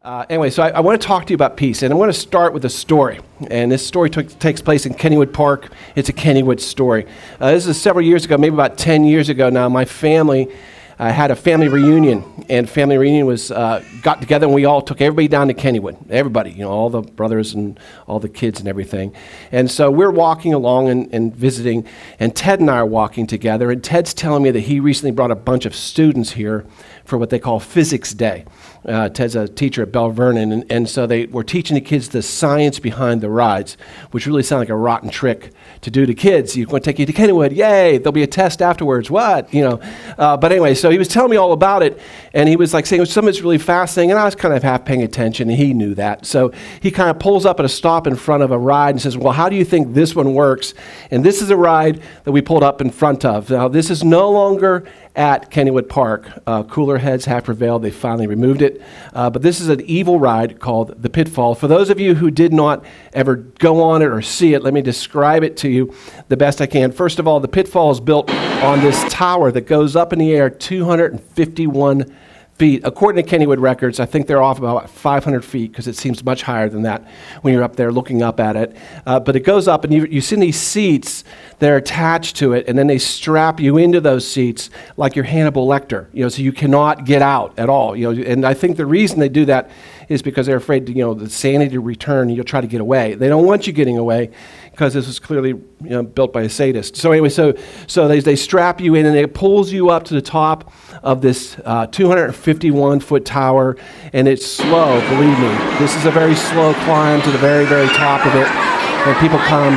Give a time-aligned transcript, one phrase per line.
[0.00, 2.12] Uh, anyway, so I, I want to talk to you about peace, and I want
[2.12, 3.18] to start with a story.
[3.50, 5.72] And this story takes place in Kennywood Park.
[5.96, 7.04] It's a Kennywood story.
[7.40, 9.68] Uh, this is several years ago, maybe about 10 years ago now.
[9.68, 10.54] My family
[11.00, 14.80] uh, had a family reunion, and family reunion was uh, got together, and we all
[14.80, 15.96] took everybody down to Kennywood.
[16.10, 19.12] Everybody, you know, all the brothers and all the kids and everything.
[19.50, 21.84] And so we're walking along and, and visiting,
[22.20, 25.32] and Ted and I are walking together, and Ted's telling me that he recently brought
[25.32, 26.64] a bunch of students here
[27.04, 28.44] for what they call Physics Day.
[28.84, 32.08] Uh, Ted's a teacher at Belle Vernon, and, and so they were teaching the kids
[32.08, 33.76] the science behind the rides,
[34.12, 36.56] which really sounded like a rotten trick to do to kids.
[36.56, 37.98] You're going to take you to Kennywood, yay!
[37.98, 39.10] There'll be a test afterwards.
[39.10, 39.80] What you know?
[40.16, 42.00] Uh, but anyway, so he was telling me all about it,
[42.34, 44.62] and he was like saying some of it's really fascinating, and I was kind of
[44.62, 46.26] half paying attention, and he knew that.
[46.26, 49.02] So he kind of pulls up at a stop in front of a ride and
[49.02, 50.74] says, "Well, how do you think this one works?"
[51.10, 53.50] And this is a ride that we pulled up in front of.
[53.50, 54.84] Now, this is no longer
[55.16, 56.28] at Kennywood Park.
[56.46, 57.82] Uh, cooler heads have prevailed.
[57.82, 58.67] They finally removed it.
[59.12, 61.56] Uh, but this is an evil ride called the PittFall.
[61.56, 64.74] For those of you who did not ever go on it or see it, let
[64.74, 65.94] me describe it to you
[66.28, 66.92] the best I can.
[66.92, 70.32] First of all, the PittFall is built on this tower that goes up in the
[70.32, 72.14] air 251
[72.58, 72.82] feet.
[72.84, 76.42] According to Kennywood records, I think they're off about 500 feet because it seems much
[76.42, 77.06] higher than that
[77.42, 78.76] when you're up there looking up at it.
[79.06, 81.22] Uh, but it goes up, and you, you see these seats
[81.60, 85.24] that are attached to it, and then they strap you into those seats like you're
[85.24, 87.96] Hannibal Lecter, you know, so you cannot get out at all.
[87.96, 89.70] You know, and I think the reason they do that
[90.08, 92.66] is because they're afraid, to, you know, the sanity to return, and you'll try to
[92.66, 93.14] get away.
[93.14, 94.30] They don't want you getting away
[94.78, 96.94] because this was clearly you know, built by a sadist.
[96.94, 97.52] So anyway, so,
[97.88, 101.20] so they, they strap you in and it pulls you up to the top of
[101.20, 103.76] this uh, 251 foot tower,
[104.12, 105.48] and it's slow, believe me.
[105.80, 109.38] This is a very slow climb to the very, very top of it, and people
[109.40, 109.74] come.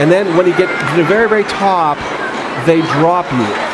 [0.00, 1.98] And then when you get to the very, very top,
[2.64, 3.73] they drop you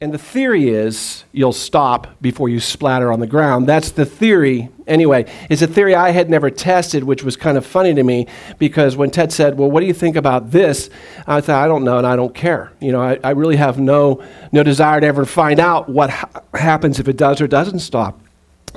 [0.00, 3.66] and the theory is you'll stop before you splatter on the ground.
[3.66, 4.68] That's the theory.
[4.86, 8.28] Anyway, it's a theory I had never tested, which was kind of funny to me
[8.58, 10.88] because when Ted said, Well, what do you think about this?
[11.26, 12.72] I thought, I don't know and I don't care.
[12.80, 16.42] You know, I, I really have no, no desire to ever find out what ha-
[16.54, 18.20] happens if it does or doesn't stop.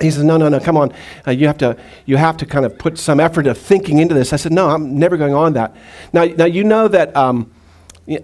[0.01, 0.91] He says, No, no, no, come on.
[1.28, 4.16] Uh, you, have to, you have to kind of put some effort of thinking into
[4.16, 4.34] this.
[4.34, 5.75] I said, No, I'm never going on that.
[6.13, 7.16] Now, now you know that.
[7.16, 7.51] Um,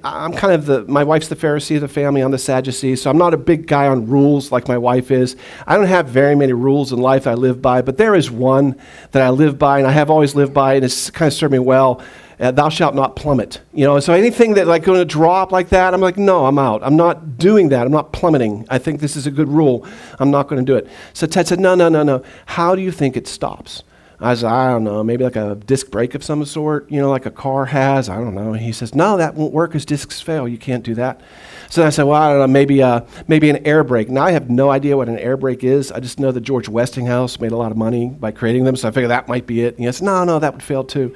[0.04, 3.10] I'm kind of the, my wife's the Pharisee of the family, I'm the Sadducee, so
[3.10, 5.36] I'm not a big guy on rules like my wife is.
[5.66, 8.76] I don't have very many rules in life I live by, but there is one
[9.12, 11.52] that I live by and I have always lived by, and it's kind of served
[11.52, 12.02] me well.
[12.40, 13.62] Uh, thou shalt not plummet.
[13.74, 16.60] You know, so anything that like going to drop like that, I'm like, no, I'm
[16.60, 16.84] out.
[16.84, 17.86] I'm not doing that.
[17.86, 18.68] I'm not plummeting.
[18.70, 19.88] I think this is a good rule.
[20.20, 20.88] I'm not going to do it.
[21.14, 22.24] So Ted said, no, no, no, no.
[22.46, 23.84] How do you think it stops?
[24.20, 27.12] I said, I don't know, maybe like a disc brake of some sort, you know,
[27.12, 28.10] like a car has.
[28.10, 28.54] I don't know.
[28.54, 30.48] And he says, No, that won't work because discs fail.
[30.48, 31.22] You can't do that.
[31.70, 34.10] So I said, Well, I don't know, maybe, uh, maybe an air brake.
[34.10, 35.92] Now I have no idea what an air brake is.
[35.92, 38.76] I just know that George Westinghouse made a lot of money by creating them.
[38.76, 39.76] So I figured that might be it.
[39.76, 41.16] And he said, No, no, that would fail too.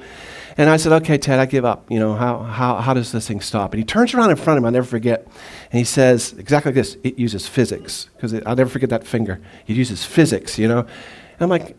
[0.56, 1.90] And I said, Okay, Ted, I give up.
[1.90, 3.72] You know, how, how, how does this thing stop?
[3.72, 5.26] And he turns around in front of him, I'll never forget.
[5.72, 8.10] And he says, exactly like this it uses physics.
[8.14, 9.40] Because I'll never forget that finger.
[9.66, 10.80] It uses physics, you know.
[10.80, 11.76] And I'm like,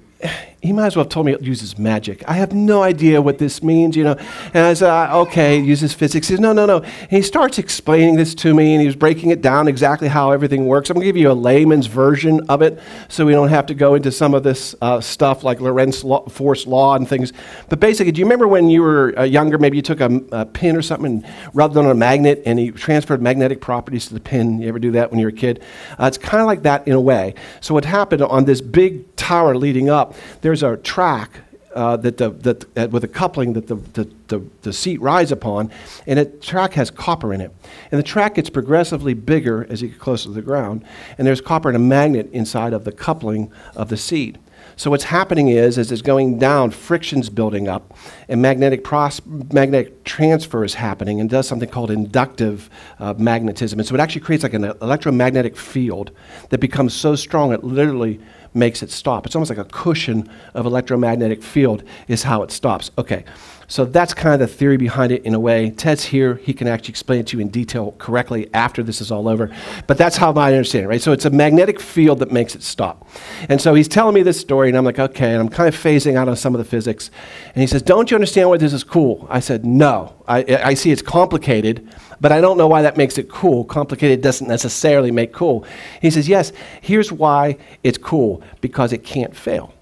[0.63, 2.23] he might as well have told me it uses magic.
[2.25, 4.15] I have no idea what this means, you know.
[4.53, 6.29] And I said, uh, okay, it uses physics.
[6.29, 6.77] He says, no, no, no.
[6.77, 10.31] And he starts explaining this to me, and he was breaking it down exactly how
[10.31, 10.89] everything works.
[10.89, 12.79] I'm going to give you a layman's version of it
[13.09, 16.25] so we don't have to go into some of this uh, stuff like Lorentz law,
[16.29, 17.33] force law and things.
[17.67, 20.45] But basically, do you remember when you were uh, younger, maybe you took a, a,
[20.45, 24.13] pin or something and rubbed it on a magnet, and you transferred magnetic properties to
[24.13, 24.61] the pin?
[24.61, 25.61] You ever do that when you were a kid?
[25.99, 27.35] Uh, it's kind of like that in a way.
[27.59, 30.15] So what happened on this big tower leading up,
[30.53, 31.39] there's a track
[31.73, 35.31] uh, that the, that, uh, with a coupling that the, the, the, the, seat rides
[35.31, 35.71] upon,
[36.05, 37.51] and the track has copper in it.
[37.91, 40.85] And the track gets progressively bigger as you get closer to the ground,
[41.17, 44.37] and there's copper and a magnet inside of the coupling of the seat.
[44.75, 47.97] So what's happening is, as it's going down, friction's building up,
[48.29, 53.79] and magnetic, pros- magnetic transfer is happening, and does something called inductive uh, magnetism.
[53.79, 56.11] And so it actually creates like an electromagnetic field
[56.49, 58.19] that becomes so strong it literally
[58.53, 59.25] makes it stop.
[59.25, 62.91] It's almost like a cushion of electromagnetic field is how it stops.
[62.97, 63.25] Okay,
[63.73, 65.71] so that's kind of the theory behind it in a way.
[65.71, 66.35] Ted's here.
[66.35, 69.49] He can actually explain it to you in detail correctly after this is all over.
[69.87, 71.01] But that's how I understand it, right?
[71.01, 73.09] So it's a magnetic field that makes it stop.
[73.49, 75.73] And so he's telling me this story, and I'm like, okay, and I'm kind of
[75.73, 77.09] phasing out on some of the physics.
[77.55, 79.25] And he says, don't you understand why this is cool?
[79.27, 80.13] I said, no.
[80.27, 81.89] I, I see it's complicated,
[82.21, 83.63] but I don't know why that makes it cool.
[83.65, 85.65] Complicated doesn't necessarily make cool.
[85.99, 89.73] He says, Yes, here's why it's cool because it can't fail.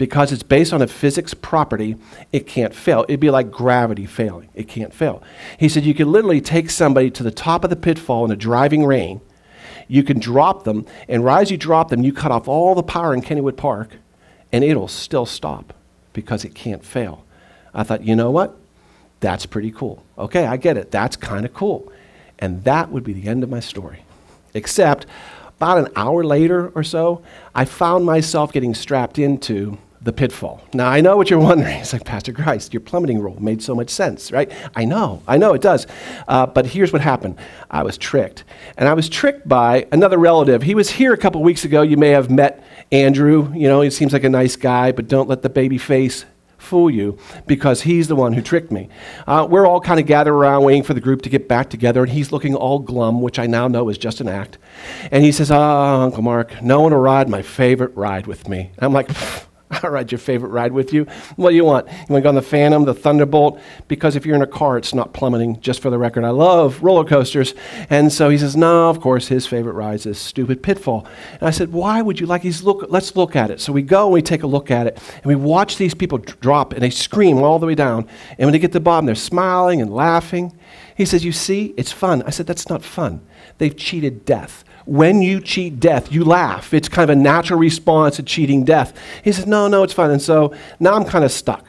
[0.00, 1.94] Because it's based on a physics property,
[2.32, 3.04] it can't fail.
[3.06, 4.48] It'd be like gravity failing.
[4.54, 5.22] It can't fail.
[5.58, 8.36] He said, You could literally take somebody to the top of the PittFall in a
[8.36, 9.20] driving rain.
[9.88, 12.82] you can drop them, and right as you drop them, you cut off all the
[12.82, 13.98] power in Kennywood Park,
[14.50, 15.74] and it'll still stop
[16.14, 17.26] because it can't fail.
[17.74, 18.56] I thought, you know what?
[19.20, 20.02] That's pretty cool.
[20.16, 20.90] Okay, I get it.
[20.90, 21.92] That's kind of cool.
[22.38, 24.04] And that would be the end of my story.
[24.54, 25.04] Except
[25.58, 27.22] about an hour later or so,
[27.54, 30.60] I found myself getting strapped into the PittFall.
[30.72, 31.80] Now, I know what you're wondering.
[31.80, 34.50] It's like, Pastor Grice, your plummeting rule made so much sense, right?
[34.74, 35.86] I know, I know it does.
[36.28, 37.38] Uh, but here's what happened
[37.70, 38.44] I was tricked.
[38.76, 40.62] And I was tricked by another relative.
[40.62, 41.82] He was here a couple weeks ago.
[41.82, 43.52] You may have met Andrew.
[43.54, 46.24] You know, he seems like a nice guy, but don't let the baby face
[46.58, 48.88] fool you because he's the one who tricked me.
[49.26, 52.02] Uh, we're all kind of gathered around waiting for the group to get back together,
[52.02, 54.58] and he's looking all glum, which I now know is just an act.
[55.10, 58.48] And he says, Ah, oh, Uncle Mark, no one will ride my favorite ride with
[58.48, 58.70] me.
[58.76, 59.10] And I'm like,
[59.82, 61.06] I'll ride your favorite ride with you.
[61.36, 61.86] What do you want?
[61.86, 63.60] You want to go on the Phantom, the Thunderbolt?
[63.86, 66.24] Because if you're in a car, it's not plummeting, just for the record.
[66.24, 67.54] I love roller coasters.
[67.88, 71.06] And so he says, No, of course, his favorite ride is stupid PittFall.
[71.34, 72.62] And I said, Why would you like these?
[72.64, 73.60] Look, let's look at it.
[73.60, 76.18] So we go and we take a look at it, and we watch these people
[76.18, 78.08] drop, and they scream all the way down.
[78.38, 80.56] And when they get to the bottom, they're smiling and laughing.
[80.96, 82.22] He says, You see, it's fun.
[82.24, 83.24] I said, That's not fun.
[83.58, 86.74] They've cheated death when you cheat death, you laugh.
[86.74, 88.92] It's kind of a natural response to cheating death.
[89.22, 90.10] He says, No, no, it's fine.
[90.10, 91.64] And so now I'm kind of stuck.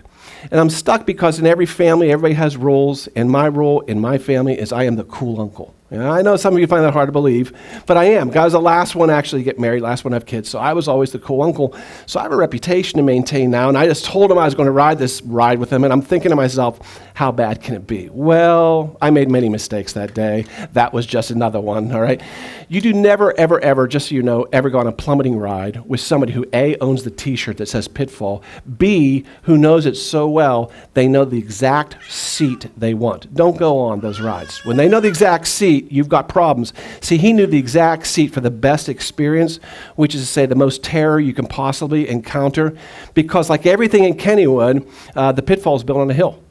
[0.50, 4.18] And I'm stuck because in every family, everybody has roles, and my role in my
[4.18, 5.76] family is I am the cool uncle.
[5.92, 7.54] And I know some of you find that hard to believe,
[7.86, 8.36] but I am.
[8.36, 10.58] I was the last one actually to get married, last one to have kids, so
[10.58, 11.76] I was always the cool uncle.
[12.08, 14.56] So I have a reputation to maintain now, and I just told him I was
[14.56, 16.80] going to ride this ride with him, and I'm thinking to myself,
[17.22, 18.10] how bad can it be?
[18.10, 20.44] Well, I made many mistakes that day.
[20.74, 22.20] That was just another one, all right?
[22.68, 25.88] You do never, ever, ever, just so you know, ever go on a plummeting ride
[25.88, 28.42] with somebody who A, owns the t shirt that says PittFall,
[28.80, 33.32] B, who knows it so well, they know the exact seat they want.
[33.36, 34.66] Don't go on those rides.
[34.66, 36.74] When they know the exact seat, you've got problems.
[37.02, 39.58] See, he knew the exact seat for the best experience,
[39.96, 42.76] which is to say the most terror you can possibly encounter,
[43.14, 46.42] because like everything in Kennywood, uh, the PittFall is built on a hill.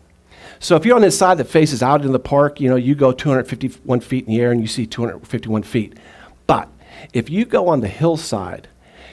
[0.62, 2.95] So if you're on this side that faces out in the park, you know, you
[2.95, 5.99] go 251 feet in the air and you see 251 feet.
[6.47, 6.69] But
[7.15, 8.69] if you go on the hillside,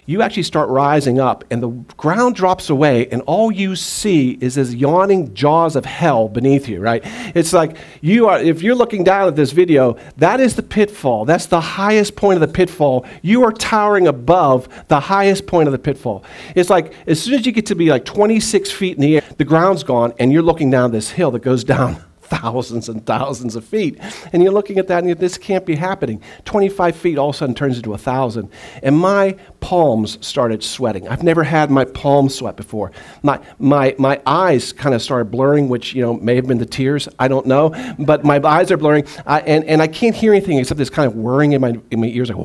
[0.07, 1.68] you actually start rising up and the
[1.98, 6.80] ground drops away and all you see is this yawning jaws of hell beneath you
[6.80, 7.04] right?
[7.36, 11.27] It's like you are if you're looking down at this video that is the PittFall.
[11.27, 13.06] That's the highest point of the PittFall.
[13.21, 16.24] You are towering above the highest point of the PittFall.
[16.56, 19.24] It's like as soon as you get to be like 26 feet in the air
[19.38, 23.56] the ground's gone and you're looking down this hill that goes down thousands and thousands
[23.56, 24.00] of feet.
[24.34, 26.22] And you're looking at that and this can't be happening.
[26.46, 28.50] 25 feet all of a sudden turns into a thousand.
[28.84, 31.08] And my palms started sweating.
[31.08, 32.92] I've never had my palms sweat before.
[33.24, 36.66] My, my, my eyes kind of started blurring, which, you know, may have been the
[36.66, 37.08] tears.
[37.20, 37.74] I don't know.
[38.00, 39.06] But my eyes are blurring.
[39.26, 42.02] I, and, and I can't hear anything except this kind of whirring in my, in
[42.02, 42.38] my ears, like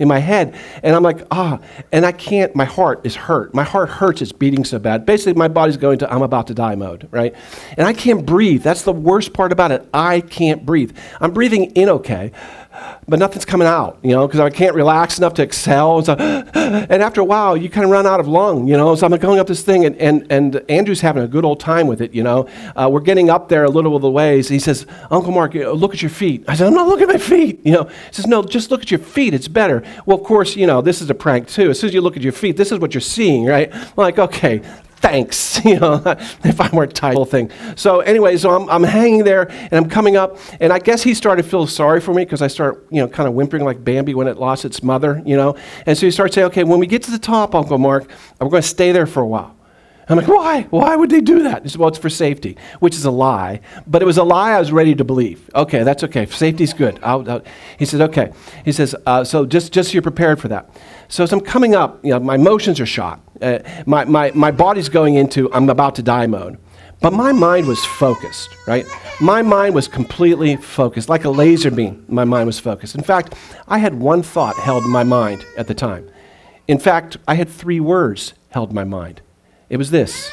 [0.00, 0.54] in my head.
[0.82, 1.60] And I'm like, ah.
[1.92, 3.54] And I can't, my heart is hurt.
[3.54, 4.22] My heart hurts.
[4.22, 5.04] It's beating so bad.
[5.06, 7.34] Basically, my body's going to I'm about to die mode, right?
[7.76, 8.62] And I can't breathe.
[8.62, 9.88] That's the worst part about it.
[9.94, 10.96] I can't breathe.
[11.20, 12.32] I'm breathing in okay,
[13.08, 15.98] but nothing's coming out, you know, because I can't relax enough to exhale.
[15.98, 16.14] And, so,
[16.54, 18.94] and after a while, you kind of run out of lung, you know.
[18.94, 21.86] So I'm going up this thing, and, and, and Andrew's having a good old time
[21.86, 22.48] with it, you know.
[22.76, 24.48] Uh, we're getting up there a little of the ways.
[24.48, 26.44] He says, Uncle Mark, look at your feet.
[26.48, 27.84] I said, I'm not looking at my feet, you know.
[27.84, 29.34] He says, No, just look at your feet.
[29.34, 29.82] It's better.
[30.06, 31.70] Well, of course, you know, this is a prank too.
[31.70, 33.72] As soon as you look at your feet, this is what you're seeing, right?
[33.74, 34.62] I'm like, okay,
[35.02, 36.00] thanks, you know,
[36.44, 37.50] if I weren't title thing.
[37.76, 41.12] So anyway, so I'm, I'm hanging there and I'm coming up, and I guess he
[41.12, 43.84] started to feel sorry for me because I start, you know, kind of whimpering like
[43.84, 45.56] Bambi when it lost its mother, you know.
[45.84, 48.08] And so he starts saying, okay, when we get to the top, Uncle Mark,
[48.40, 49.56] we're going to stay there for a while.
[50.08, 50.62] I'm like, why?
[50.70, 51.62] Why would they do that?
[51.62, 53.60] He said, well, it's for safety, which is a lie.
[53.86, 55.48] But it was a lie I was ready to believe.
[55.54, 56.26] Okay, that's okay.
[56.26, 56.98] Safety's good.
[57.02, 57.42] I'll, I'll.
[57.78, 58.32] He says, okay.
[58.64, 60.68] He says, uh, so just, just so you're prepared for that.
[61.08, 63.20] So as I'm coming up, you know, my emotions are shot.
[63.40, 66.58] Uh, my, my, my body's going into I'm about to die mode.
[67.00, 68.86] But my mind was focused, right?
[69.20, 72.04] My mind was completely focused, like a laser beam.
[72.08, 72.94] My mind was focused.
[72.94, 73.34] In fact,
[73.66, 76.08] I had one thought held in my mind at the time.
[76.68, 79.20] In fact, I had three words held in my mind.
[79.72, 80.30] It was this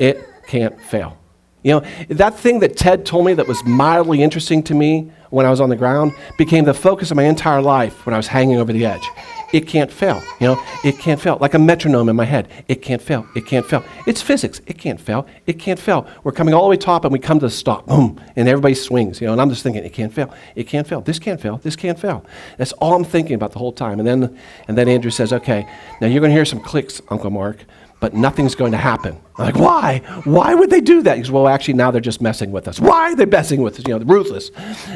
[0.00, 1.18] it can't fail.
[1.64, 5.46] You know, that thing that Ted told me that was mildly interesting to me when
[5.46, 8.26] I was on the ground became the focus of my entire life when I was
[8.26, 9.08] hanging over the edge.
[9.52, 10.22] It can't fail.
[10.40, 11.38] You know, it can't fail.
[11.40, 12.48] Like a metronome in my head.
[12.68, 13.26] It can't fail.
[13.36, 13.84] It can't fail.
[14.06, 14.60] It's physics.
[14.66, 15.26] It can't fail.
[15.46, 16.06] It can't fail.
[16.24, 17.86] We're coming all the way top and we come to the stop.
[17.86, 18.20] Boom.
[18.34, 19.20] And everybody swings.
[19.20, 20.34] You know, and I'm just thinking, it can't fail.
[20.56, 21.00] It can't fail.
[21.02, 21.58] This can't fail.
[21.58, 22.24] This can't fail.
[22.56, 23.98] That's all I'm thinking about the whole time.
[24.00, 24.38] And then
[24.68, 25.68] and then Andrew says, okay,
[26.00, 27.64] now you're gonna hear some clicks, Uncle Mark.
[28.02, 29.16] But nothing's going to happen.
[29.36, 29.98] I'm like, why?
[30.24, 31.24] Why would they do that?
[31.24, 32.80] He well, actually, now they're just messing with us.
[32.80, 33.86] Why are they messing with us?
[33.86, 34.50] You know, they're ruthless.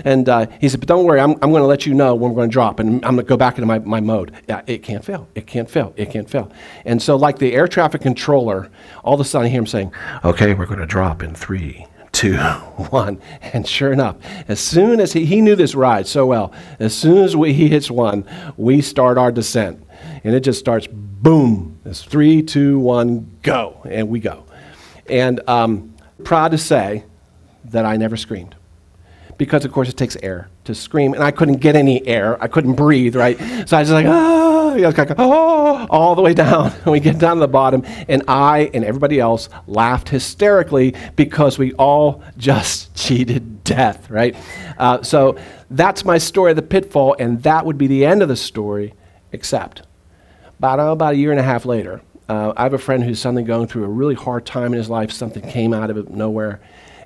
[0.05, 2.33] And uh, he said, but don't worry, I'm, I'm going to let you know when
[2.33, 4.33] we're going to drop, and I'm going to go back into my, my mode.
[4.49, 5.29] Yeah, it can't fail.
[5.37, 5.95] It can't fail.
[5.97, 6.51] It can't fail.
[6.85, 8.71] And so, like the air traffic controller,
[9.05, 9.93] all of a sudden I hear him saying,
[10.25, 12.37] okay, we're going to drop in three, two,
[12.91, 13.21] one.
[13.41, 14.17] And sure enough,
[14.49, 17.69] as soon as he, he knew this ride so well, as soon as we, he
[17.69, 18.25] hits one,
[18.57, 19.81] we start our descent.
[20.25, 21.76] And it just starts boom.
[21.87, 23.81] It's three, two, one, go.
[23.89, 24.45] And we go.
[25.09, 27.05] And um, proud to say
[27.67, 28.57] that I never screamed.
[29.39, 31.15] Because, of course, it takes air to scream.
[31.15, 32.43] And I couldn't get any air.
[32.43, 33.39] I couldn't breathe, right?
[33.69, 36.73] So I was like, ah, you know, like, oh, all the way down.
[36.73, 37.85] And we get down to the bottom.
[38.09, 44.35] And I and everybody else laughed hysterically because we all just cheated death, right?
[44.79, 45.39] Uh, so
[45.71, 47.17] that's my story of the PittFall.
[47.19, 48.95] And that would be the end of the story,
[49.33, 49.83] except
[50.59, 53.21] about, oh, about a year and a half later, uh, I have a friend who's
[53.21, 55.13] suddenly going through a really hard time in his life.
[55.13, 56.61] Something came out of nowhere.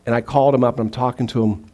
[0.07, 1.67] And I called him up and I'm talking to him.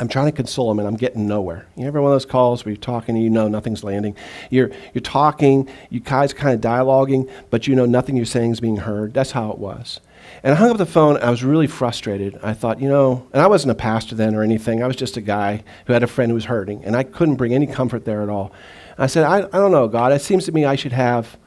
[0.00, 1.66] I'm trying to console him and I'm getting nowhere.
[1.76, 4.16] You ever one of those calls where you're talking and you know nothing's landing?
[4.50, 8.60] You're, you're talking, you guys kind of dialoguing, but you know nothing you're saying is
[8.60, 9.12] being heard.
[9.12, 10.00] That's how it was.
[10.42, 11.16] And I hung up the phone.
[11.16, 12.38] I was really frustrated.
[12.42, 14.82] I thought, you know, and I wasn't a pastor then or anything.
[14.82, 17.36] I was just a guy who had a friend who was hurting, and I couldn't
[17.36, 18.52] bring any comfort there at all.
[18.98, 20.12] I said, I, I don't know, God.
[20.12, 21.38] It seems to me I should have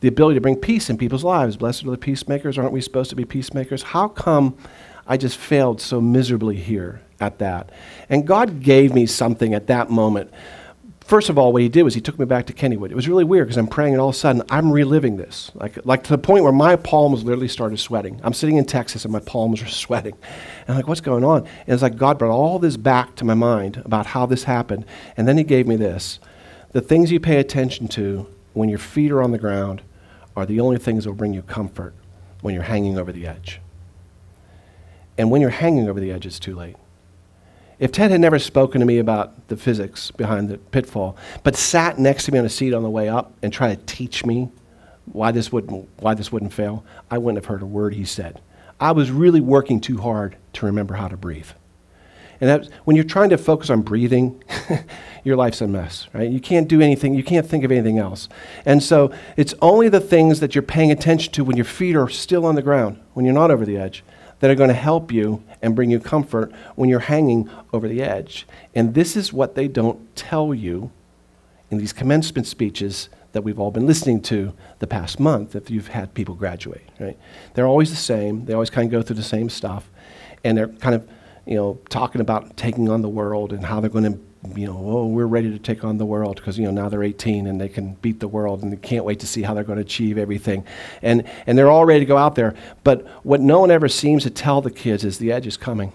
[0.00, 1.56] the ability to bring peace in people's lives.
[1.56, 2.58] Blessed are the peacemakers.
[2.58, 3.82] Aren't we supposed to be peacemakers?
[3.82, 4.56] How come
[5.06, 7.70] I just failed so miserably here at that?
[8.08, 10.30] And God gave me something at that moment.
[11.00, 12.90] First of all, what he did was he took me back to Kennywood.
[12.90, 15.50] It was really weird because I'm praying and all of a sudden I'm reliving this.
[15.54, 18.20] Like, like to the point where my palms literally started sweating.
[18.22, 20.12] I'm sitting in Texas and my palms are sweating.
[20.12, 21.46] And I'm like, what's going on?
[21.46, 24.84] And it's like God brought all this back to my mind about how this happened.
[25.16, 26.20] And then he gave me this
[26.78, 29.82] the things you pay attention to when your feet are on the ground
[30.36, 31.92] are the only things that will bring you comfort
[32.40, 33.60] when you're hanging over the edge.
[35.18, 36.76] And when you're hanging over the edge, it's too late.
[37.80, 41.98] If Ted had never spoken to me about the physics behind the PittFall, but sat
[41.98, 44.48] next to me on a seat on the way up and tried to teach me
[45.06, 48.40] why this wouldn't, why this wouldn't fail, I wouldn't have heard a word he said.
[48.78, 51.50] I was really working too hard to remember how to breathe.
[52.40, 54.42] And that, when you're trying to focus on breathing,
[55.24, 56.30] your life's a mess, right?
[56.30, 58.28] You can't do anything, you can't think of anything else.
[58.64, 62.08] And so it's only the things that you're paying attention to when your feet are
[62.08, 64.04] still on the ground, when you're not over the edge,
[64.40, 68.02] that are going to help you and bring you comfort when you're hanging over the
[68.02, 68.46] edge.
[68.74, 70.92] And this is what they don't tell you
[71.70, 75.88] in these commencement speeches that we've all been listening to the past month if you've
[75.88, 77.18] had people graduate, right?
[77.54, 78.46] They're always the same.
[78.46, 79.90] They always kind of go through the same stuff.
[80.44, 81.08] And they're kind of
[81.48, 84.20] you know, talking about taking on the world and how they're going to,
[84.54, 87.02] you know, oh, we're ready to take on the world because, you know, now they're
[87.02, 89.64] 18 and they can beat the world and they can't wait to see how they're
[89.64, 90.62] going to achieve everything.
[91.00, 92.54] And, and they're all ready to go out there.
[92.84, 95.90] But what no one ever seems to tell the kids is the edge is coming.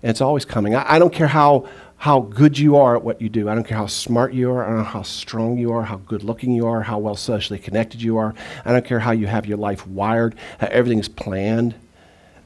[0.00, 0.76] And it's always coming.
[0.76, 3.48] I, I don't care how, how good you are at what you do.
[3.48, 4.64] I don't care how smart you are.
[4.64, 7.58] I don't know how strong you are, how good looking you are, how well socially
[7.58, 8.32] connected you are.
[8.64, 11.74] I don't care how you have your life wired, how everything's planned.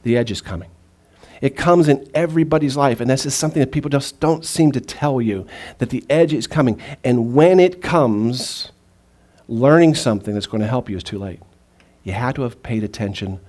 [0.01, 0.69] The edge is coming.
[1.41, 4.81] It comes in everybody's life, and this is something that people just don't seem to
[4.81, 5.45] tell you
[5.77, 6.81] that the edge is coming.
[7.03, 8.71] And when it comes,
[9.47, 11.39] learning something that's going to help you is too late.
[12.03, 13.39] You had to have paid attention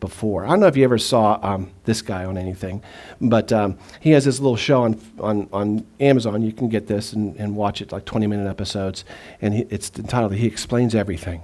[0.00, 0.44] before.
[0.44, 2.82] I don't know if you ever saw um, this guy on anything,
[3.20, 6.42] but um, he has this little show on, on, on Amazon.
[6.42, 9.04] You can get this and, and watch it, like 20 minute episodes,
[9.40, 11.42] and he, it's entitled He Explains Everything.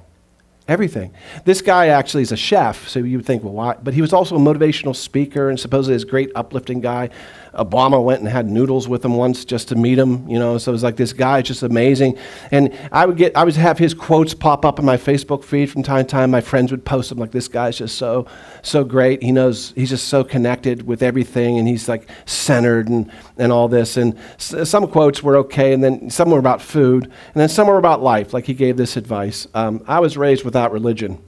[0.69, 1.13] Everything.
[1.45, 3.77] This guy actually is a chef, so you would think, well, why?
[3.83, 7.11] But he was also a motivational speaker and supposedly this great uplifting guy.
[7.55, 10.57] Obama went and had noodles with him once just to meet him, you know.
[10.57, 12.17] So it was like this guy, is just amazing.
[12.51, 15.71] And I would get, I would have his quotes pop up in my Facebook feed
[15.71, 16.31] from time to time.
[16.31, 18.27] My friends would post them like, "This guy's just so,
[18.63, 19.23] so great.
[19.23, 23.69] He knows, he's just so connected with everything, and he's like centered and and all
[23.69, 27.49] this." And s- some quotes were okay, and then some were about food, and then
[27.51, 28.33] some were about life.
[28.33, 29.47] Like he gave this advice.
[29.55, 31.19] Um, I was raised without religion.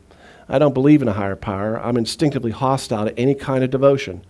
[0.49, 1.79] I don't believe in a higher power.
[1.83, 4.23] I'm instinctively hostile to any kind of devotion.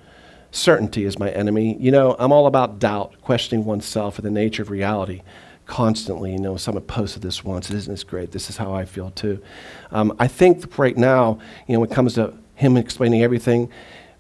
[0.55, 1.77] Certainty is my enemy.
[1.81, 5.23] You know, I'm all about doubt, questioning oneself and the nature of reality
[5.67, 6.31] constantly.
[6.31, 7.73] You know, someone posted this once.
[7.73, 8.31] Isn't this great?
[8.31, 9.43] This is how I feel too.
[9.91, 13.69] Um, I think right now, you know, when it comes to him explaining everything,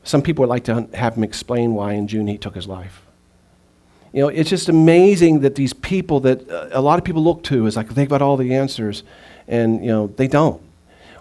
[0.03, 3.03] some people would like to have him explain why in June he took his life.
[4.13, 7.45] You know, it's just amazing that these people that uh, a lot of people look
[7.45, 9.05] to is like they've got all the answers,
[9.47, 10.61] and you know they don't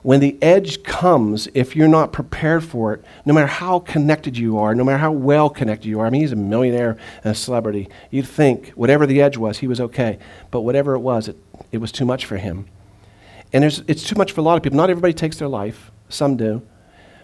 [0.04, 4.60] when the edge comes, if you're not prepared for it, no matter how connected you
[4.60, 7.36] are, no matter how well connected you are, I mean, he's a millionaire and a
[7.36, 10.20] celebrity, you'd think whatever the edge was, he was okay.
[10.52, 11.38] But whatever it was, it,
[11.72, 12.68] it was too much for him.
[13.54, 14.78] And it's too much for a lot of people.
[14.78, 16.64] Not everybody takes their life, some do.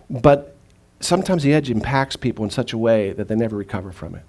[0.09, 0.55] But
[0.99, 4.23] sometimes the edge impacts people in such a way that they never recover from it.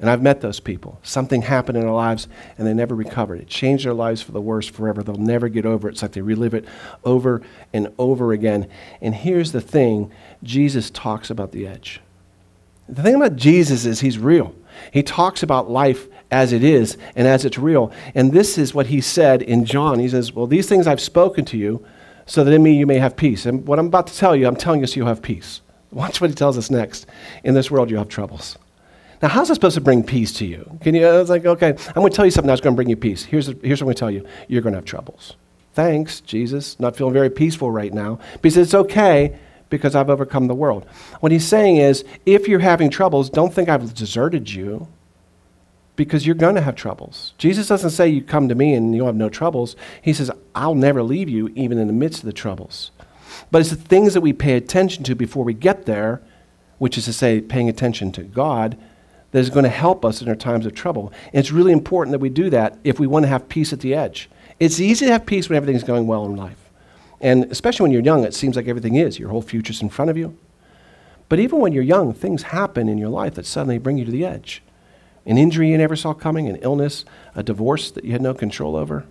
[0.00, 0.98] And I've met those people.
[1.02, 2.26] Something happened in their lives
[2.58, 3.40] and they never recovered.
[3.40, 5.02] It changed their lives for the worse forever.
[5.02, 5.92] They'll never get over it.
[5.92, 6.64] It's like they relive it
[7.04, 8.68] over and over again.
[9.00, 10.10] And here's the thing
[10.42, 12.00] Jesus talks about the edge.
[12.88, 14.54] The thing about Jesus is he's real.
[14.92, 17.92] He talks about life as it is and as it's real.
[18.14, 20.00] And this is what he said in John.
[20.00, 21.84] He says, Well, these things I've spoken to you
[22.26, 23.46] so that in me you may have peace.
[23.46, 25.60] And what I'm about to tell you, I'm telling you so you'll have peace.
[25.90, 27.06] Watch what he tells us next.
[27.44, 28.58] In this world, you have troubles.
[29.22, 30.78] Now, how's it supposed to bring peace to you?
[30.82, 31.06] Can you?
[31.06, 32.96] I was like, okay, I'm going to tell you something that's going to bring you
[32.96, 33.24] peace.
[33.24, 34.26] Here's, here's what I'm going to tell you.
[34.48, 35.36] You're going to have troubles.
[35.72, 36.78] Thanks, Jesus.
[36.78, 38.18] Not feeling very peaceful right now.
[38.42, 39.36] Because it's okay
[39.70, 40.86] because I've overcome the world.
[41.20, 44.88] What he's saying is, if you're having troubles, don't think I've deserted you
[45.96, 47.34] because you're going to have troubles.
[47.38, 49.76] Jesus doesn't say you come to me and you'll have no troubles.
[50.02, 52.90] He says, I'll never leave you even in the midst of the troubles.
[53.50, 56.22] But it's the things that we pay attention to before we get there,
[56.78, 58.76] which is to say, paying attention to God,
[59.34, 61.12] that is going to help us in our times of trouble.
[61.32, 63.80] And it's really important that we do that if we want to have peace at
[63.80, 64.30] the edge.
[64.60, 66.70] It's easy to have peace when everything's going well in life.
[67.20, 69.18] And especially when you're young, it seems like everything is.
[69.18, 70.38] Your whole future's in front of you.
[71.28, 74.12] But even when you're young, things happen in your life that suddenly bring you to
[74.12, 74.62] the edge.
[75.26, 78.76] An injury you never saw coming, an illness, a divorce that you had no control
[78.76, 79.04] over,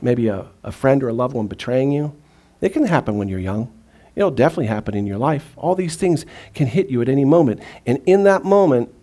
[0.00, 2.16] maybe a, a friend or a loved one betraying you.
[2.62, 3.70] It can happen when you're young.
[4.16, 5.52] It'll definitely happen in your life.
[5.58, 7.60] All these things can hit you at any moment.
[7.84, 8.94] And in that moment,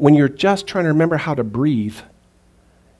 [0.00, 1.98] when you're just trying to remember how to breathe,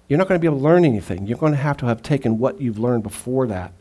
[0.06, 1.26] you're not going to be able to learn anything.
[1.26, 3.72] You're going to have to have taken what you've learned before that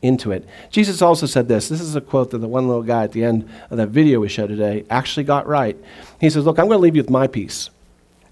[0.00, 0.46] into it.
[0.70, 1.68] Jesus also said this.
[1.68, 4.20] This is a quote that the one little guy at the end of that video
[4.20, 5.76] we showed today actually got right.
[6.20, 7.70] He says, Look, I'm going to leave you with my peace.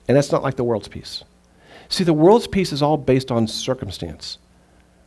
[0.06, 1.24] And that's not like the world's peace.
[1.88, 4.38] See, the world's peace is all based on circumstance.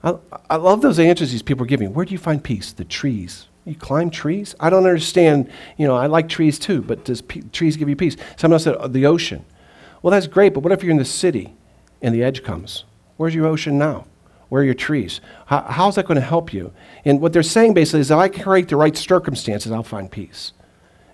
[0.04, 0.16] I,
[0.50, 1.94] I love those answers these people are giving.
[1.94, 2.74] Where do you find peace?
[2.74, 3.48] The trees.
[3.70, 4.56] You climb trees?
[4.60, 5.52] I don't understand.
[5.78, 7.22] You know, I like trees too, but does
[7.52, 8.18] trees give you peace?
[8.36, 9.46] Someone else said, oh, the ocean.
[10.02, 11.54] Well, that's great, but what if you're in the city
[12.02, 12.86] and the edge comes?
[13.18, 14.08] Where's your ocean now?
[14.48, 15.22] Where are your trees?
[15.46, 16.74] How, how's that going to help you?
[17.06, 20.54] And what they're saying basically is if I create the right circumstances, I'll find peace.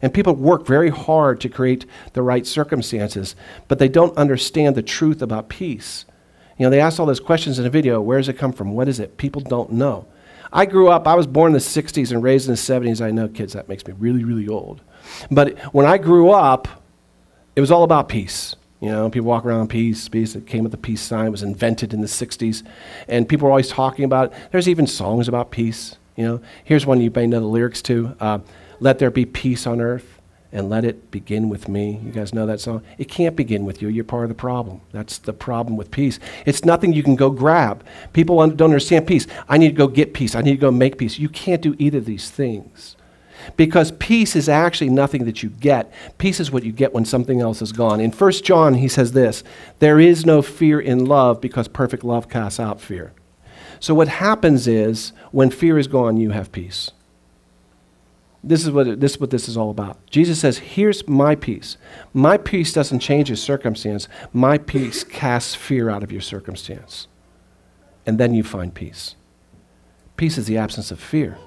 [0.02, 3.36] And people work very hard to create the right circumstances,
[3.68, 6.06] but they don't understand the truth about peace.
[6.58, 8.72] You know, they ask all those questions in a video where does it come from?
[8.74, 9.18] What is it?
[9.18, 10.08] People don't know.
[10.56, 13.02] I grew up, I was born in the 60s and raised in the 70s.
[13.02, 14.82] I know, kids, that makes me really, really old.
[15.30, 16.70] But when I grew up,
[17.58, 18.56] it was all about peace.
[18.80, 20.34] You know, people walk around peace, peace.
[20.34, 21.28] It came with the peace sign.
[21.28, 22.64] It was invented in the 60s.
[23.10, 24.38] And people were always talking about it.
[24.52, 25.98] There's even songs about peace.
[26.16, 28.16] You know, here's one you may know the lyrics to.
[28.22, 28.40] Uh,
[28.80, 30.15] Let there be peace on earth
[30.56, 32.00] and let it begin with me.
[32.02, 32.82] You guys know that song?
[32.98, 33.90] It can't begin with you.
[33.90, 34.80] You're part of the problem.
[34.94, 36.18] That's the problem with peace.
[36.46, 37.84] It's nothing you can go grab.
[38.14, 39.28] People don't understand peace.
[39.50, 40.34] I need to go get peace.
[40.34, 41.20] I need to go make peace.
[41.20, 42.96] You can't do either of these things.
[43.58, 45.92] Because peace is actually nothing that you get.
[46.18, 48.00] Peace is what you get when something else is gone.
[48.00, 49.44] In 1 John, he says this
[49.80, 53.12] There is no fear in love because perfect love casts out fear.
[53.82, 56.92] So, what happens is when fear is gone, you have peace.
[58.48, 59.98] This is, what it, this is what this is all about.
[60.12, 61.78] Jesus says, Here's my peace.
[62.14, 64.08] My peace doesn't change your circumstance.
[64.32, 67.08] My peace casts fear out of your circumstance.
[68.06, 69.16] And then you find peace.
[70.16, 71.40] Peace is the absence of fear.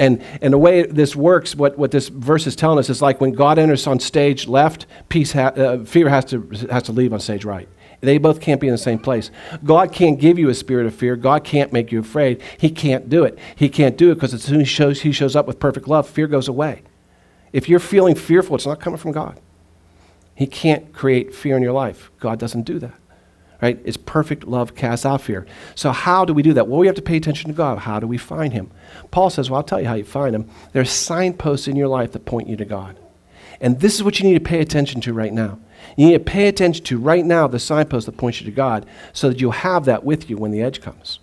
[0.00, 3.20] And, and the way this works, what, what this verse is telling us is like
[3.20, 7.12] when God enters on stage left, peace ha- uh, fear has to, has to leave
[7.12, 7.68] on stage right.
[8.04, 9.30] They both can't be in the same place.
[9.64, 11.16] God can't give you a spirit of fear.
[11.16, 12.42] God can't make you afraid.
[12.58, 13.38] He can't do it.
[13.56, 15.88] He can't do it because as soon as he shows, he shows up with perfect
[15.88, 16.82] love, fear goes away.
[17.52, 19.40] If you're feeling fearful, it's not coming from God.
[20.34, 22.10] He can't create fear in your life.
[22.18, 22.94] God doesn't do that.
[23.62, 23.80] Right?
[23.84, 25.46] It's perfect love casts out fear.
[25.74, 26.68] So how do we do that?
[26.68, 27.78] Well, we have to pay attention to God.
[27.78, 28.70] How do we find him?
[29.10, 30.50] Paul says, Well, I'll tell you how you find him.
[30.72, 32.98] There's signposts in your life that point you to God.
[33.60, 35.58] And this is what you need to pay attention to right now.
[35.96, 38.86] You need to pay attention to right now the signpost that points you to God
[39.12, 41.18] so that you'll have that with you when the edge comes.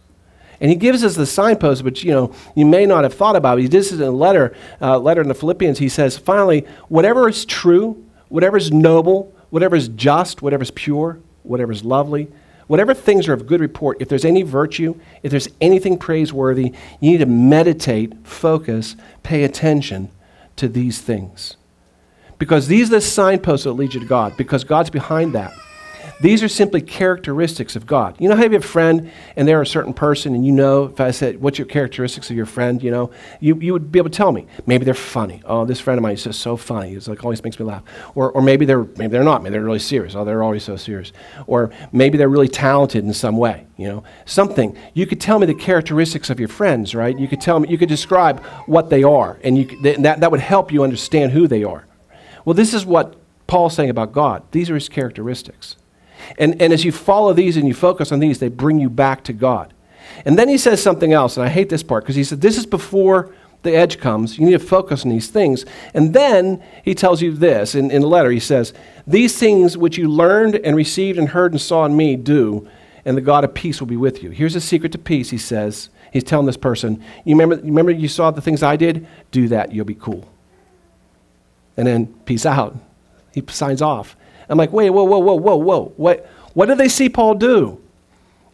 [0.61, 3.57] And he gives us the signpost, which you know you may not have thought about.
[3.57, 5.79] He this in a letter, uh, letter in the Philippians.
[5.79, 11.19] He says, finally, whatever is true, whatever is noble, whatever is just, whatever is pure,
[11.41, 12.27] whatever is lovely,
[12.67, 17.11] whatever things are of good report, if there's any virtue, if there's anything praiseworthy, you
[17.11, 20.11] need to meditate, focus, pay attention
[20.55, 21.57] to these things.
[22.41, 25.53] Because these are the signposts that lead you to God, because God's behind that.
[26.21, 28.15] These are simply characteristics of God.
[28.19, 30.85] You know how you have a friend and they're a certain person, and you know,
[30.85, 32.81] if I said, What's your characteristics of your friend?
[32.81, 34.47] You know, you, you would be able to tell me.
[34.65, 35.43] Maybe they're funny.
[35.45, 36.93] Oh, this friend of mine is just so funny.
[36.93, 37.83] It's like always makes me laugh.
[38.15, 39.43] Or, or maybe, they're, maybe they're not.
[39.43, 40.15] Maybe they're really serious.
[40.15, 41.13] Oh, they're always so serious.
[41.45, 43.67] Or maybe they're really talented in some way.
[43.77, 44.75] You know, something.
[44.95, 47.17] You could tell me the characteristics of your friends, right?
[47.19, 50.39] You could tell me, you could describe what they are, and you, that, that would
[50.39, 51.85] help you understand who they are.
[52.45, 53.15] Well, this is what
[53.47, 54.43] Paul's saying about God.
[54.51, 55.75] These are his characteristics.
[56.37, 59.23] And, and as you follow these and you focus on these, they bring you back
[59.25, 59.73] to God.
[60.25, 62.57] And then he says something else, and I hate this part because he said, This
[62.57, 64.37] is before the edge comes.
[64.37, 65.65] You need to focus on these things.
[65.93, 68.31] And then he tells you this in, in the letter.
[68.31, 68.73] He says,
[69.05, 72.67] These things which you learned and received and heard and saw in me, do,
[73.05, 74.31] and the God of peace will be with you.
[74.31, 75.89] Here's a secret to peace, he says.
[76.11, 79.07] He's telling this person, You remember, you remember you saw the things I did?
[79.31, 80.27] Do that, you'll be cool.
[81.77, 82.77] And then, peace out.
[83.33, 84.15] He signs off.
[84.49, 85.93] I'm like, wait, whoa, whoa, whoa, whoa, whoa.
[85.95, 87.81] What, what did they see Paul do?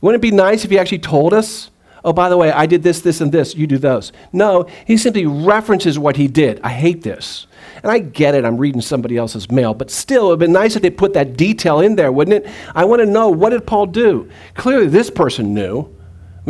[0.02, 1.72] Wouldn't it be nice if he actually told us?
[2.04, 3.56] Oh, by the way, I did this, this, and this.
[3.56, 4.12] You do those.
[4.32, 6.62] No, he simply references what he did.
[6.64, 7.48] I hate this.
[7.82, 10.76] And I get it, I'm reading somebody else's mail, but still, it would be nice
[10.76, 12.52] if they put that detail in there, wouldn't it?
[12.76, 14.30] I want to know what did Paul do?
[14.54, 15.94] Clearly, this person knew.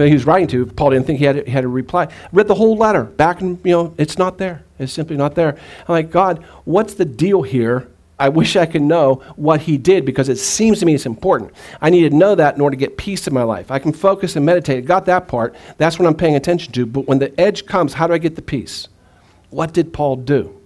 [0.06, 0.66] He was writing to.
[0.66, 2.08] Paul didn't think he had, he had a reply.
[2.32, 4.64] Read the whole letter back, and you know, it's not there.
[4.78, 5.58] It's simply not there.
[5.88, 7.88] I'm like, God, what's the deal here?
[8.20, 11.52] I wish I could know what he did because it seems to me it's important.
[11.82, 13.70] I need to know that in order to get peace in my life.
[13.70, 14.86] I can focus and meditate.
[14.86, 15.56] Got that part.
[15.78, 16.86] That's what I'm paying attention to.
[16.88, 18.88] But when the edge comes, how do I get the peace?
[19.52, 20.57] What did Paul do?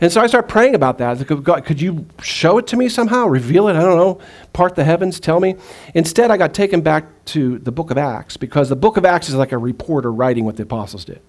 [0.00, 1.18] And so I start praying about that.
[1.18, 3.26] Like, God, could you show it to me somehow?
[3.26, 3.76] Reveal it?
[3.76, 4.20] I don't know.
[4.52, 5.56] Part the heavens, tell me.
[5.94, 9.28] Instead, I got taken back to the book of Acts because the book of Acts
[9.28, 11.20] is like a reporter writing what the apostles did.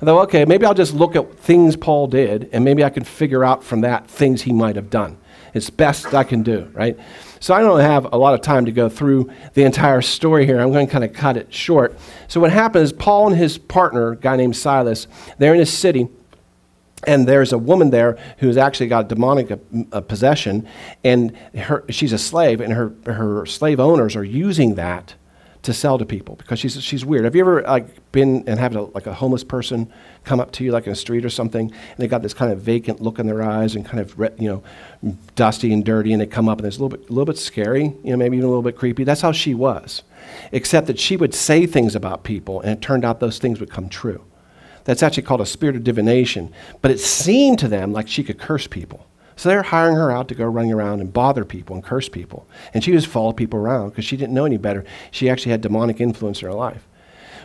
[0.00, 3.04] And thought, okay, maybe I'll just look at things Paul did, and maybe I can
[3.04, 5.18] figure out from that things he might have done.
[5.54, 6.98] It's best I can do, right?
[7.38, 10.60] So I don't have a lot of time to go through the entire story here.
[10.60, 11.96] I'm going to kind of cut it short.
[12.26, 15.06] So what happens, is Paul and his partner, a guy named Silas,
[15.38, 16.08] they're in a city,
[17.06, 19.50] and there's a woman there who's actually got demonic
[19.92, 20.68] uh, possession,
[21.02, 25.14] and her, she's a slave, and her, her slave owners are using that
[25.64, 27.24] to sell to people because she's, she's weird.
[27.24, 29.90] Have you ever like been and had a, like a homeless person
[30.22, 32.52] come up to you like in a street or something and they got this kind
[32.52, 34.62] of vacant look in their eyes and kind of you
[35.02, 37.24] know dusty and dirty and they come up and it's a little bit, a little
[37.24, 39.04] bit scary, you know, maybe even a little bit creepy.
[39.04, 40.02] That's how she was,
[40.52, 43.70] except that she would say things about people and it turned out those things would
[43.70, 44.22] come true.
[44.84, 46.52] That's actually called a spirit of divination.
[46.82, 49.06] But it seemed to them like she could curse people.
[49.36, 52.46] So they're hiring her out to go running around and bother people and curse people.
[52.72, 54.84] And she just follow people around because she didn't know any better.
[55.10, 56.86] She actually had demonic influence in her life.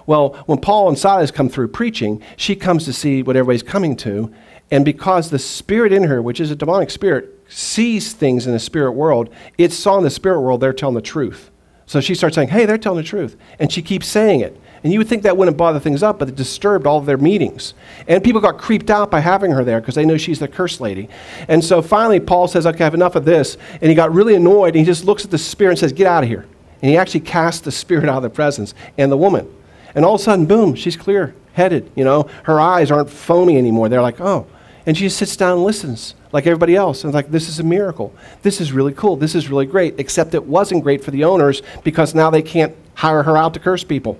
[0.05, 3.95] Well, when Paul and Silas come through preaching, she comes to see what everybody's coming
[3.97, 4.33] to.
[4.71, 8.59] And because the spirit in her, which is a demonic spirit, sees things in the
[8.59, 11.49] spirit world, it saw in the spirit world they're telling the truth.
[11.85, 13.35] So she starts saying, Hey, they're telling the truth.
[13.57, 14.59] And she keeps saying it.
[14.83, 17.17] And you would think that wouldn't bother things up, but it disturbed all of their
[17.17, 17.73] meetings.
[18.07, 20.79] And people got creeped out by having her there because they know she's the curse
[20.79, 21.09] lady.
[21.47, 23.57] And so finally, Paul says, Okay, I have enough of this.
[23.73, 26.07] And he got really annoyed, and he just looks at the spirit and says, Get
[26.07, 26.45] out of here.
[26.81, 29.53] And he actually casts the spirit out of the presence and the woman.
[29.95, 31.91] And all of a sudden, boom, she's clear headed.
[31.95, 33.89] You know, her eyes aren't foamy anymore.
[33.89, 34.47] They're like, Oh.
[34.85, 37.03] And she just sits down and listens like everybody else.
[37.03, 38.13] And like, this is a miracle.
[38.41, 39.17] This is really cool.
[39.17, 39.99] This is really great.
[39.99, 43.59] Except it wasn't great for the owners because now they can't hire her out to
[43.59, 44.17] curse people.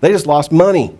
[0.00, 0.96] They just lost money.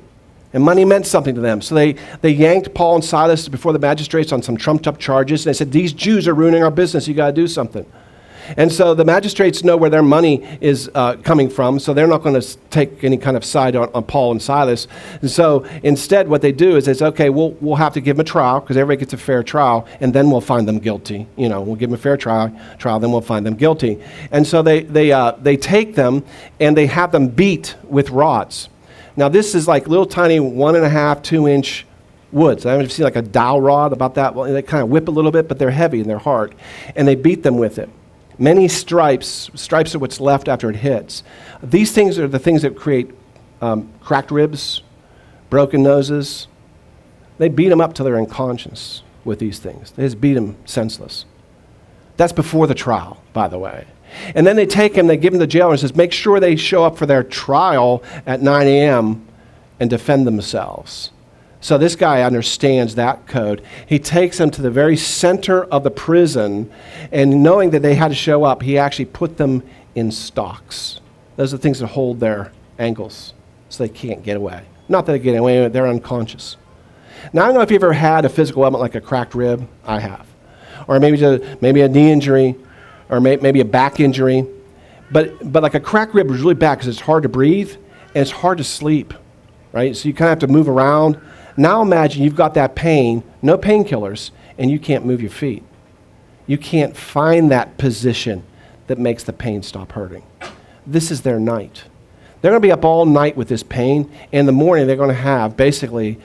[0.53, 1.61] And money meant something to them.
[1.61, 5.45] So they, they yanked Paul and Silas before the magistrates on some trumped up charges.
[5.45, 7.07] And they said, These Jews are ruining our business.
[7.07, 7.85] You got to do something.
[8.57, 12.23] And so the magistrates know where their money is uh, coming from, so they're not
[12.23, 14.87] going to take any kind of side on, on, Paul and Silas.
[15.21, 18.17] And so instead, what they do is they say, okay, we'll, we'll have to give
[18.17, 21.27] them a trial because everybody gets a fair trial, and then we'll find them guilty.
[21.37, 24.01] You know, we'll give them a fair trial, trial then we'll find them guilty.
[24.31, 26.25] And so they, they, uh, they take them
[26.61, 28.69] and they have them beat with rods.
[29.17, 31.87] Now, this is like little tiny one and a half, two inch
[32.33, 32.67] woods.
[32.67, 34.35] I haven't seen like a dowel rod about that.
[34.35, 36.55] Well, they kind of whip a little bit, but they're heavy and they're hard.
[36.95, 37.89] And they beat them with it.
[38.39, 41.23] Many stripes, stripes are what's left after it hits.
[41.63, 43.11] These things are the things that create
[43.63, 44.83] um, cracked ribs,
[45.49, 46.47] broken noses.
[47.39, 49.93] They beat them up till they're unconscious with these things.
[49.93, 51.25] They just beat them senseless.
[52.19, 53.87] That's before the trial, by the way.
[54.35, 56.57] And then they take him, they give him the jail, and says, make sure they
[56.57, 59.27] show up for their trial at 9 a.m.
[59.79, 61.11] and defend themselves.
[61.61, 63.63] So this guy understands that code.
[63.87, 66.71] He takes them to the very center of the prison,
[67.11, 69.63] and knowing that they had to show up, he actually put them
[69.95, 71.01] in stocks.
[71.37, 73.35] Those are the things that hold their ankles
[73.69, 74.65] so they can't get away.
[74.89, 76.57] Not that they get away, they're unconscious.
[77.33, 79.67] Now, I don't know if you've ever had a physical element like a cracked rib.
[79.85, 80.27] I have.
[80.87, 81.19] Or maybe,
[81.61, 82.55] maybe a knee injury
[83.09, 84.47] or may, maybe a back injury.
[85.11, 88.23] But, but like a cracked rib is really bad because it's hard to breathe and
[88.23, 89.15] it's hard to sleep,
[89.73, 89.97] right?
[89.97, 91.21] So you kind of have to move around.
[91.57, 95.63] Now imagine you've got that pain, no painkillers, and you can't move your feet.
[96.47, 98.45] You can't find that position
[98.87, 100.25] that makes the pain stop hurting.
[100.87, 101.85] This is their night.
[102.41, 104.11] They're going to be up all night with this pain.
[104.31, 106.19] In the morning, they're going to have basically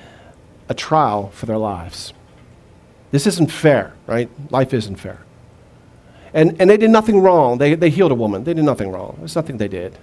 [0.69, 2.13] a trial for their lives.
[3.11, 4.29] This isn't fair, right?
[4.51, 5.19] Life isn't fair.
[6.33, 7.57] And, and they did nothing wrong.
[7.57, 8.43] They, they healed a woman.
[8.43, 9.15] They did nothing wrong.
[9.19, 9.97] There's nothing they did.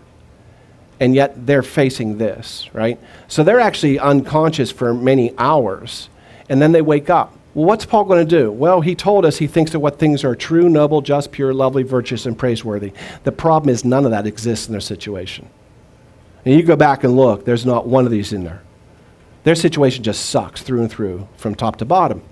[1.00, 2.98] And yet they're facing this, right?
[3.28, 6.08] So they're actually unconscious for many hours.
[6.48, 7.34] And then they wake up.
[7.54, 8.52] Well, what's Paul going to do?
[8.52, 11.82] Well, he told us he thinks that what things are true, noble, just, pure, lovely,
[11.82, 12.92] virtuous, and praiseworthy.
[13.24, 15.48] The problem is none of that exists in their situation.
[16.44, 18.62] And you go back and look, there's not one of these in there.
[19.44, 22.22] Their situation just sucks through and through from top to bottom.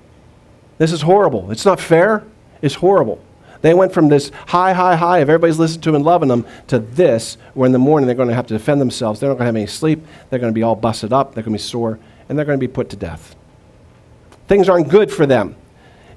[0.79, 1.51] This is horrible.
[1.51, 2.23] It's not fair.
[2.61, 3.21] It's horrible.
[3.63, 6.79] They went from this high, high, high of everybody's listening to and loving them to
[6.79, 9.21] this, where in the morning they're going to have to defend themselves.
[9.21, 10.05] They're not going to have any sleep.
[10.31, 11.35] They're going to be all busted up.
[11.35, 11.99] They're going to be sore.
[12.29, 13.35] And they're going to be put to death.
[14.49, 15.57] Things aren't good for them.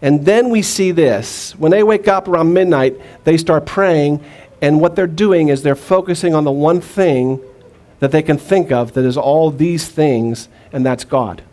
[0.02, 1.54] And then we see this.
[1.58, 4.24] When they wake up around midnight, they start praying.
[4.62, 7.42] And what they're doing is they're focusing on the one thing
[8.00, 11.44] that they can think of that is all these things, and that's God.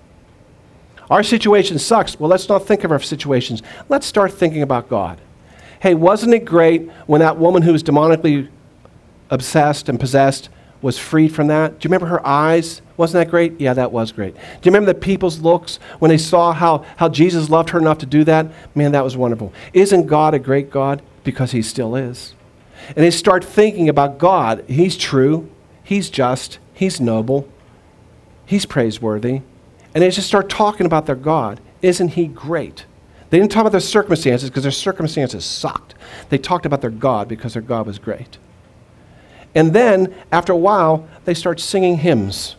[1.11, 2.19] Our situation sucks.
[2.19, 3.63] Well, let's not think of our situations.
[3.89, 5.21] Let's start thinking about God.
[5.87, 8.49] Hey, wasn't it great when that woman who was demonically
[9.31, 10.49] obsessed and possessed
[10.83, 11.79] was freed from that?
[11.79, 12.83] Do you remember her eyes?
[12.97, 13.61] Wasn't that great?
[13.61, 14.35] Yeah, that was great.
[14.35, 17.99] Do you remember the people's looks when they saw how, how Jesus loved her enough
[17.99, 18.49] to do that?
[18.75, 19.53] Man, that was wonderful.
[19.73, 21.03] Isn't God a great God?
[21.23, 22.35] Because He still is.
[22.89, 24.65] And they start thinking about God.
[24.67, 25.49] He's true,
[25.85, 27.49] He's just, He's noble,
[28.45, 29.43] He's praiseworthy.
[29.95, 31.61] And they just start talking about their God.
[31.81, 32.87] Isn't He great?
[33.31, 35.95] They didn't talk about their circumstances because their circumstances sucked.
[36.29, 38.39] They talked about their God because their God was great.
[39.55, 42.57] And then, after a while, they start singing hymns.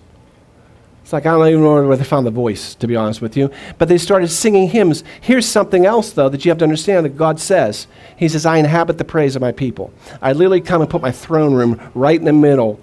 [1.04, 3.38] It's like, I don't even know where they found the voice, to be honest with
[3.38, 3.50] you.
[3.78, 5.06] But they started singing hymns.
[5.22, 7.88] Here's something else, though, that you have to understand that God says.
[8.18, 9.94] He says, I inhabit the praise of my people.
[10.22, 12.78] I literally come and put my throne room right in the middle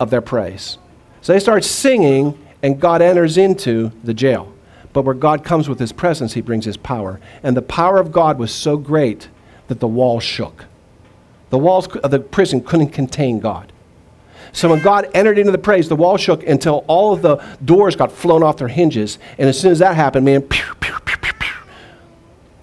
[0.00, 0.78] of their praise.
[1.20, 4.52] So they start singing, and God enters into the jail.
[4.98, 7.20] But where God comes with his presence, he brings his power.
[7.44, 9.28] And the power of God was so great
[9.68, 10.64] that the walls shook.
[11.50, 13.72] The walls of the prison couldn't contain God.
[14.50, 17.94] So when God entered into the praise, the wall shook until all of the doors
[17.94, 19.20] got flown off their hinges.
[19.38, 21.18] And as soon as that happened, man, pew, pew, pew,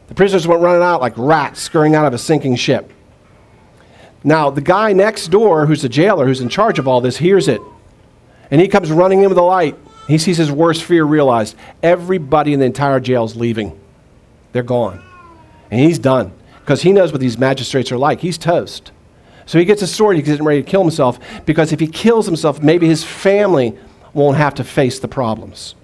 [0.09, 2.91] the prisoners went running out like rats scurrying out of a sinking ship.
[4.25, 7.47] Now, the guy next door, who's the jailer, who's in charge of all this, hears
[7.47, 7.61] it.
[8.51, 9.77] And he comes running in with a light.
[10.07, 11.55] He sees his worst fear realized.
[11.81, 13.79] Everybody in the entire jail is leaving.
[14.51, 15.01] They're gone.
[15.71, 18.21] And he's done because he knows what these magistrates are like.
[18.21, 18.91] He's toast.
[19.45, 20.17] So he gets a sword.
[20.17, 23.77] He's getting ready to kill himself because if he kills himself, maybe his family
[24.13, 25.75] won't have to face the problems.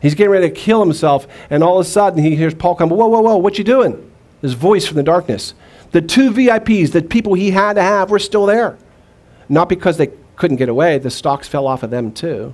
[0.00, 2.90] He's getting ready to kill himself, and all of a sudden he hears Paul come,
[2.90, 4.10] Whoa, whoa, whoa, what you doing?
[4.42, 5.54] His voice from the darkness.
[5.92, 8.76] The two VIPs, the people he had to have, were still there.
[9.48, 12.52] Not because they couldn't get away, the stocks fell off of them too,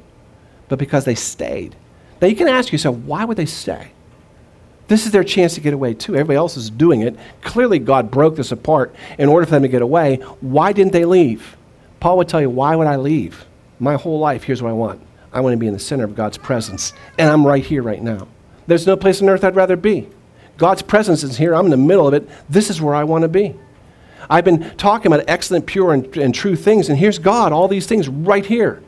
[0.72, 1.76] but because they stayed.
[2.22, 3.90] Now you can ask yourself, why would they stay?
[4.88, 6.14] This is their chance to get away too.
[6.14, 7.14] Everybody else is doing it.
[7.42, 10.16] Clearly, God broke this apart in order for them to get away.
[10.40, 11.58] Why didn't they leave?
[12.00, 13.44] Paul would tell you, Why would I leave?
[13.80, 16.14] My whole life, here's what I want I want to be in the center of
[16.14, 18.26] God's presence, and I'm right here right now.
[18.66, 20.08] There's no place on earth I'd rather be.
[20.56, 21.54] God's presence is here.
[21.54, 22.26] I'm in the middle of it.
[22.48, 23.54] This is where I want to be.
[24.30, 27.86] I've been talking about excellent, pure, and, and true things, and here's God, all these
[27.86, 28.82] things right here.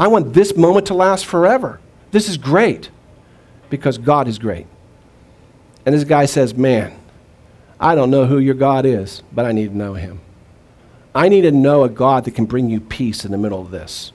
[0.00, 1.78] I want this moment to last forever.
[2.10, 2.88] This is great
[3.68, 4.66] because God is great.
[5.84, 6.98] And this guy says, Man,
[7.78, 10.22] I don't know who your God is, but I need to know him.
[11.14, 13.70] I need to know a God that can bring you peace in the middle of
[13.70, 14.12] this.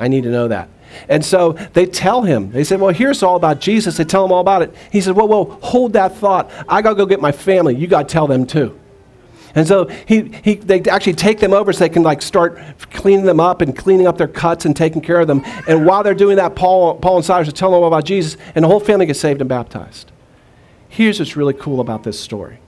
[0.00, 0.68] I need to know that.
[1.08, 3.98] And so they tell him, they said, Well, here's all about Jesus.
[3.98, 4.74] They tell him all about it.
[4.90, 6.50] He said, Whoa, whoa, hold that thought.
[6.68, 7.76] I got to go get my family.
[7.76, 8.76] You got to tell them too.
[9.54, 12.58] And so he, he, they actually take them over so they can like start
[12.90, 15.42] cleaning them up and cleaning up their cuts and taking care of them.
[15.68, 18.64] And while they're doing that, Paul, Paul and Silas are telling them about Jesus, and
[18.64, 20.10] the whole family gets saved and baptized.
[20.88, 22.58] Here's what's really cool about this story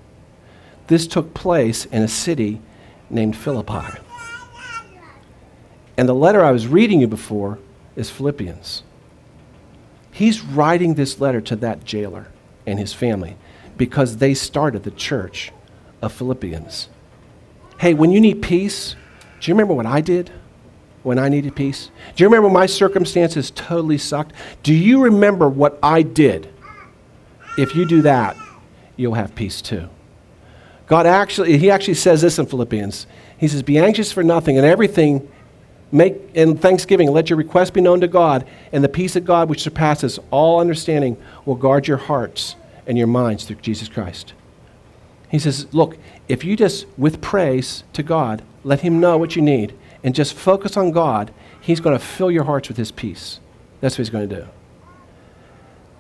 [0.86, 2.60] this took place in a city
[3.08, 3.98] named Philippi.
[5.96, 7.58] And the letter I was reading you before
[7.96, 8.82] is Philippians.
[10.10, 12.28] He's writing this letter to that jailer
[12.66, 13.36] and his family
[13.76, 15.52] because they started the church
[16.04, 16.88] of Philippians.
[17.78, 18.96] Hey, when you need peace,
[19.40, 20.30] do you remember what I did
[21.02, 21.90] when I needed peace?
[22.14, 24.32] Do you remember my circumstances totally sucked?
[24.62, 26.48] Do you remember what I did?
[27.58, 28.36] If you do that,
[28.96, 29.88] you'll have peace too.
[30.86, 33.06] God actually, he actually says this in Philippians.
[33.38, 35.28] He says, Be anxious for nothing and everything
[35.94, 39.48] make in thanksgiving let your request be known to god and the peace of god
[39.48, 44.34] which surpasses all understanding will guard your hearts and your minds through jesus christ
[45.34, 45.96] he says look
[46.28, 50.34] if you just with praise to god let him know what you need and just
[50.34, 53.40] focus on god he's going to fill your hearts with his peace
[53.80, 54.46] that's what he's going to do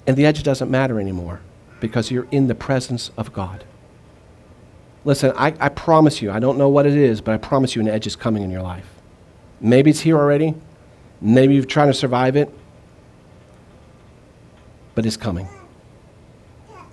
[0.06, 1.40] and the edge doesn't matter anymore
[1.80, 3.64] because you're in the presence of god
[5.04, 7.82] listen I, I promise you i don't know what it is but i promise you
[7.82, 8.94] an edge is coming in your life
[9.64, 10.54] Maybe it's here already.
[11.22, 12.52] Maybe you're trying to survive it.
[14.94, 15.48] But it's coming.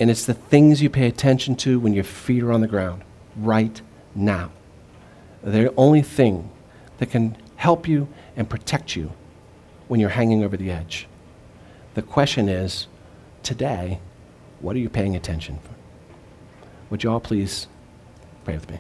[0.01, 3.03] And it's the things you pay attention to when your feet are on the ground
[3.35, 3.79] right
[4.15, 4.51] now.
[5.43, 6.49] They're the only thing
[6.97, 9.11] that can help you and protect you
[9.87, 11.07] when you're hanging over the edge.
[11.93, 12.87] The question is
[13.43, 13.99] today,
[14.59, 15.75] what are you paying attention for?
[16.89, 17.67] Would you all please
[18.43, 18.79] pray with me?